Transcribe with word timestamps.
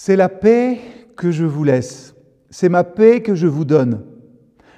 C'est 0.00 0.14
la 0.14 0.28
paix 0.28 0.78
que 1.16 1.32
je 1.32 1.44
vous 1.44 1.64
laisse, 1.64 2.14
c'est 2.50 2.68
ma 2.68 2.84
paix 2.84 3.20
que 3.20 3.34
je 3.34 3.48
vous 3.48 3.64
donne. 3.64 4.04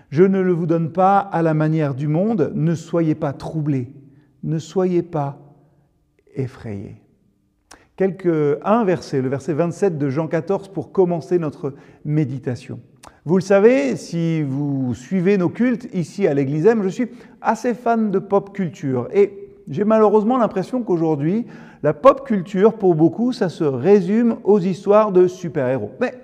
Je 0.08 0.24
ne 0.24 0.40
le 0.40 0.50
vous 0.52 0.64
donne 0.64 0.92
pas 0.92 1.18
à 1.18 1.42
la 1.42 1.52
manière 1.52 1.94
du 1.94 2.08
monde, 2.08 2.52
ne 2.54 2.74
soyez 2.74 3.14
pas 3.14 3.34
troublés, 3.34 3.92
ne 4.44 4.58
soyez 4.58 5.02
pas 5.02 5.38
effrayés. 6.34 7.02
Quelques, 7.96 8.58
un 8.64 8.82
verset, 8.86 9.20
le 9.20 9.28
verset 9.28 9.52
27 9.52 9.98
de 9.98 10.08
Jean 10.08 10.26
14 10.26 10.68
pour 10.68 10.90
commencer 10.90 11.38
notre 11.38 11.74
méditation. 12.06 12.80
Vous 13.26 13.36
le 13.36 13.42
savez, 13.42 13.96
si 13.96 14.40
vous 14.40 14.94
suivez 14.94 15.36
nos 15.36 15.50
cultes 15.50 15.86
ici 15.92 16.26
à 16.28 16.32
l'Église 16.32 16.64
M, 16.64 16.82
je 16.82 16.88
suis 16.88 17.08
assez 17.42 17.74
fan 17.74 18.10
de 18.10 18.20
pop 18.20 18.54
culture. 18.54 19.06
Et 19.12 19.50
j'ai 19.68 19.84
malheureusement 19.84 20.38
l'impression 20.38 20.82
qu'aujourd'hui, 20.82 21.44
la 21.82 21.94
pop 21.94 22.26
culture, 22.26 22.74
pour 22.74 22.94
beaucoup, 22.94 23.32
ça 23.32 23.48
se 23.48 23.64
résume 23.64 24.36
aux 24.44 24.60
histoires 24.60 25.12
de 25.12 25.26
super-héros. 25.26 25.92
Mais 26.00 26.14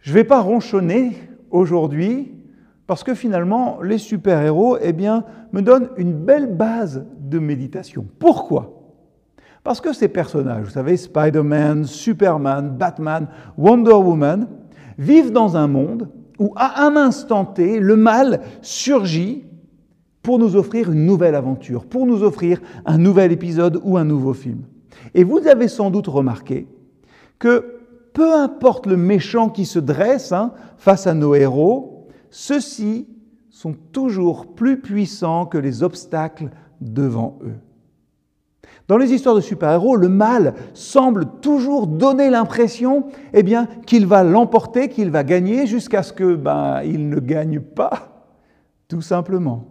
je 0.00 0.10
ne 0.10 0.14
vais 0.14 0.24
pas 0.24 0.40
ronchonner 0.40 1.16
aujourd'hui, 1.50 2.32
parce 2.86 3.04
que 3.04 3.14
finalement, 3.14 3.80
les 3.82 3.98
super-héros, 3.98 4.78
eh 4.80 4.92
me 5.52 5.60
donnent 5.60 5.90
une 5.96 6.14
belle 6.14 6.54
base 6.54 7.06
de 7.18 7.38
méditation. 7.38 8.06
Pourquoi? 8.18 8.78
Parce 9.62 9.80
que 9.80 9.92
ces 9.92 10.08
personnages, 10.08 10.64
vous 10.64 10.70
savez, 10.70 10.96
Spider-Man, 10.96 11.84
Superman, 11.84 12.70
Batman, 12.76 13.28
Wonder 13.56 13.92
Woman, 13.92 14.48
vivent 14.98 15.32
dans 15.32 15.56
un 15.56 15.68
monde 15.68 16.08
où 16.38 16.52
à 16.56 16.84
un 16.84 16.96
instant 16.96 17.44
T, 17.44 17.78
le 17.78 17.96
mal 17.96 18.40
surgit 18.60 19.44
pour 20.22 20.38
nous 20.38 20.56
offrir 20.56 20.90
une 20.90 21.04
nouvelle 21.04 21.34
aventure, 21.34 21.84
pour 21.84 22.06
nous 22.06 22.22
offrir 22.22 22.60
un 22.86 22.98
nouvel 22.98 23.32
épisode 23.32 23.80
ou 23.82 23.96
un 23.96 24.04
nouveau 24.04 24.34
film. 24.34 24.62
Et 25.14 25.24
vous 25.24 25.46
avez 25.46 25.68
sans 25.68 25.90
doute 25.90 26.06
remarqué 26.06 26.68
que 27.38 27.80
peu 28.12 28.34
importe 28.34 28.86
le 28.86 28.96
méchant 28.96 29.48
qui 29.48 29.64
se 29.64 29.78
dresse 29.78 30.32
hein, 30.32 30.52
face 30.76 31.06
à 31.06 31.14
nos 31.14 31.34
héros, 31.34 32.06
ceux-ci 32.30 33.08
sont 33.50 33.74
toujours 33.92 34.54
plus 34.54 34.80
puissants 34.80 35.46
que 35.46 35.58
les 35.58 35.82
obstacles 35.82 36.50
devant 36.80 37.38
eux. 37.42 37.56
Dans 38.88 38.96
les 38.96 39.12
histoires 39.12 39.34
de 39.34 39.40
super-héros, 39.40 39.96
le 39.96 40.08
mal 40.08 40.54
semble 40.74 41.26
toujours 41.40 41.86
donner 41.86 42.30
l'impression 42.30 43.06
eh 43.32 43.44
qu'il 43.86 44.06
va 44.06 44.24
l'emporter, 44.24 44.88
qu'il 44.88 45.10
va 45.10 45.24
gagner, 45.24 45.66
jusqu'à 45.66 46.02
ce 46.02 46.12
que 46.12 46.34
ben, 46.34 46.82
il 46.84 47.08
ne 47.08 47.20
gagne 47.20 47.60
pas, 47.60 48.26
tout 48.88 49.00
simplement. 49.00 49.68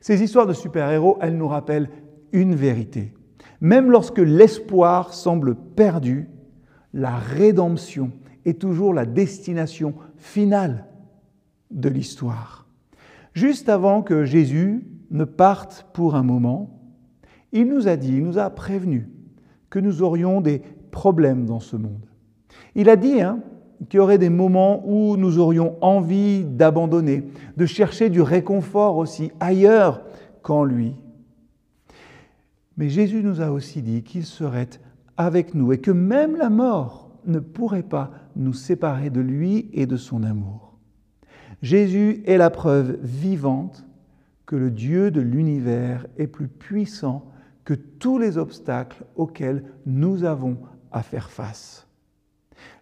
Ces 0.00 0.22
histoires 0.22 0.46
de 0.46 0.52
super-héros, 0.52 1.18
elles 1.20 1.36
nous 1.36 1.48
rappellent 1.48 1.90
une 2.32 2.54
vérité. 2.54 3.12
Même 3.60 3.90
lorsque 3.90 4.18
l'espoir 4.18 5.12
semble 5.12 5.54
perdu, 5.54 6.28
la 6.94 7.16
rédemption 7.16 8.10
est 8.44 8.60
toujours 8.60 8.94
la 8.94 9.04
destination 9.04 9.94
finale 10.16 10.86
de 11.70 11.88
l'histoire. 11.88 12.66
Juste 13.34 13.68
avant 13.68 14.02
que 14.02 14.24
Jésus 14.24 14.86
ne 15.10 15.24
parte 15.24 15.86
pour 15.92 16.14
un 16.14 16.22
moment, 16.22 16.80
il 17.52 17.68
nous 17.68 17.86
a 17.86 17.96
dit, 17.96 18.16
il 18.16 18.24
nous 18.24 18.38
a 18.38 18.50
prévenu 18.50 19.08
que 19.68 19.78
nous 19.78 20.02
aurions 20.02 20.40
des 20.40 20.62
problèmes 20.90 21.46
dans 21.46 21.60
ce 21.60 21.76
monde. 21.76 22.06
Il 22.74 22.88
a 22.88 22.96
dit 22.96 23.20
hein, 23.20 23.40
qu'il 23.88 23.98
y 23.98 24.00
aurait 24.00 24.18
des 24.18 24.30
moments 24.30 24.82
où 24.86 25.16
nous 25.16 25.38
aurions 25.38 25.76
envie 25.80 26.44
d'abandonner, 26.44 27.24
de 27.56 27.66
chercher 27.66 28.10
du 28.10 28.20
réconfort 28.20 28.96
aussi 28.96 29.32
ailleurs 29.40 30.02
qu'en 30.42 30.64
lui. 30.64 30.94
Mais 32.76 32.88
Jésus 32.88 33.22
nous 33.22 33.40
a 33.40 33.50
aussi 33.50 33.82
dit 33.82 34.02
qu'il 34.02 34.24
serait 34.24 34.68
avec 35.16 35.54
nous 35.54 35.72
et 35.72 35.78
que 35.78 35.90
même 35.90 36.36
la 36.36 36.50
mort 36.50 37.10
ne 37.26 37.38
pourrait 37.38 37.82
pas 37.82 38.10
nous 38.36 38.54
séparer 38.54 39.10
de 39.10 39.20
lui 39.20 39.70
et 39.72 39.86
de 39.86 39.96
son 39.96 40.22
amour. 40.22 40.78
Jésus 41.62 42.22
est 42.26 42.38
la 42.38 42.48
preuve 42.50 42.98
vivante 43.02 43.84
que 44.46 44.56
le 44.56 44.70
Dieu 44.70 45.10
de 45.10 45.20
l'univers 45.20 46.06
est 46.16 46.26
plus 46.26 46.48
puissant 46.48 47.26
que 47.64 47.74
tous 47.74 48.18
les 48.18 48.38
obstacles 48.38 49.04
auxquels 49.14 49.64
nous 49.86 50.24
avons 50.24 50.56
à 50.90 51.02
faire 51.02 51.30
face. 51.30 51.86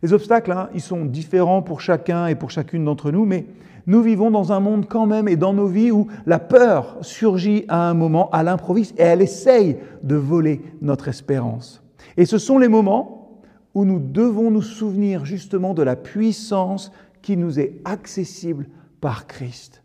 Les 0.02 0.12
obstacles, 0.12 0.52
hein, 0.52 0.68
ils 0.74 0.80
sont 0.80 1.04
différents 1.04 1.62
pour 1.62 1.80
chacun 1.80 2.26
et 2.26 2.34
pour 2.34 2.50
chacune 2.50 2.84
d'entre 2.84 3.10
nous, 3.10 3.24
mais 3.24 3.46
nous 3.86 4.02
vivons 4.02 4.30
dans 4.30 4.52
un 4.52 4.60
monde 4.60 4.86
quand 4.86 5.06
même 5.06 5.28
et 5.28 5.36
dans 5.36 5.54
nos 5.54 5.66
vies 5.66 5.90
où 5.90 6.08
la 6.26 6.38
peur 6.38 6.98
surgit 7.00 7.64
à 7.68 7.88
un 7.88 7.94
moment 7.94 8.28
à 8.30 8.42
l'improviste 8.42 8.98
et 8.98 9.02
elle 9.02 9.22
essaye 9.22 9.78
de 10.02 10.14
voler 10.14 10.60
notre 10.82 11.08
espérance. 11.08 11.82
Et 12.16 12.26
ce 12.26 12.38
sont 12.38 12.58
les 12.58 12.68
moments 12.68 13.40
où 13.74 13.84
nous 13.84 13.98
devons 13.98 14.50
nous 14.50 14.62
souvenir 14.62 15.24
justement 15.24 15.72
de 15.72 15.82
la 15.82 15.96
puissance 15.96 16.92
qui 17.22 17.36
nous 17.36 17.58
est 17.58 17.80
accessible 17.84 18.66
par 19.00 19.26
Christ. 19.26 19.82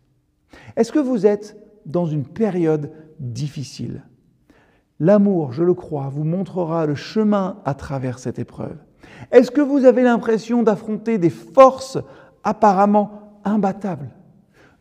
Est-ce 0.76 0.92
que 0.92 0.98
vous 0.98 1.26
êtes 1.26 1.56
dans 1.86 2.06
une 2.06 2.24
période 2.24 2.90
difficile? 3.20 4.02
L'amour, 5.00 5.52
je 5.52 5.62
le 5.62 5.74
crois, 5.74 6.08
vous 6.08 6.24
montrera 6.24 6.86
le 6.86 6.94
chemin 6.94 7.58
à 7.64 7.74
travers 7.74 8.18
cette 8.18 8.38
épreuve. 8.38 8.76
Est-ce 9.30 9.50
que 9.50 9.60
vous 9.60 9.84
avez 9.84 10.02
l'impression 10.02 10.62
d'affronter 10.62 11.18
des 11.18 11.30
forces 11.30 11.98
apparemment 12.42 13.40
imbattables? 13.44 14.10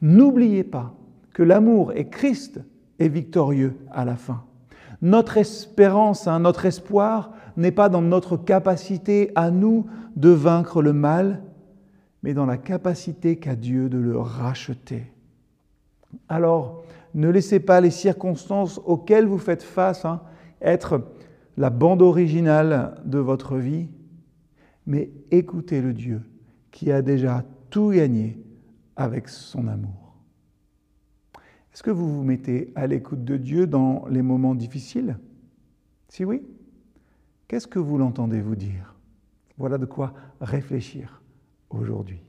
N'oubliez 0.02 0.64
pas 0.64 0.94
que 1.34 1.44
l'amour 1.44 1.94
et 1.94 2.08
Christ 2.08 2.60
est 3.00 3.08
victorieux 3.08 3.76
à 3.92 4.06
la 4.06 4.16
fin. 4.16 4.44
Notre 5.02 5.38
espérance, 5.38 6.28
hein, 6.28 6.40
notre 6.40 6.66
espoir 6.66 7.32
n'est 7.58 7.72
pas 7.72 7.90
dans 7.90 8.02
notre 8.02 8.38
capacité 8.38 9.32
à 9.36 9.52
nous 9.52 9.86
de 10.16 10.30
vaincre 10.30 10.82
le 10.82 10.94
mal, 10.94 11.42
mais 12.22 12.34
dans 12.34 12.46
la 12.46 12.58
capacité 12.58 13.36
qu'a 13.36 13.56
Dieu 13.56 13.90
de 13.90 13.98
le 13.98 14.18
racheter. 14.18 15.12
Alors, 16.30 16.84
ne 17.16 17.30
laissez 17.30 17.60
pas 17.60 17.82
les 17.82 17.92
circonstances 17.92 18.80
auxquelles 18.86 19.28
vous 19.28 19.38
faites 19.38 19.64
face 19.64 20.06
hein, 20.06 20.22
être 20.62 21.02
la 21.58 21.70
bande 21.70 22.02
originale 22.02 22.96
de 23.06 23.20
votre 23.20 23.58
vie, 23.58 23.88
mais 24.86 25.12
écoutez 25.32 25.82
le 25.82 25.94
Dieu 25.94 26.22
qui 26.72 26.92
a 26.92 27.02
déjà 27.02 27.46
tout 27.70 27.92
gagné 27.92 28.40
avec 28.96 29.30
son 29.30 29.68
amour. 29.68 30.16
Est-ce 31.74 31.84
que 31.84 31.92
vous 31.92 32.14
vous 32.14 32.24
mettez 32.24 32.72
à 32.76 32.86
l'écoute 32.86 33.24
de 33.24 33.38
Dieu 33.38 33.66
dans 33.66 34.06
les 34.08 34.22
moments 34.22 34.56
difficiles? 34.56 35.18
Si 36.08 36.24
oui, 36.24 36.44
qu'est-ce 37.48 37.68
que 37.68 37.80
vous 37.80 37.98
l'entendez 37.98 38.42
vous 38.42 38.56
dire? 38.56 38.96
Voilà 39.58 39.78
de 39.78 39.86
quoi 39.86 40.14
réfléchir 40.42 41.22
aujourd'hui. 41.70 42.20